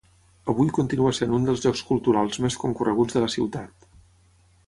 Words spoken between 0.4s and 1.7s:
Avui continua sent un dels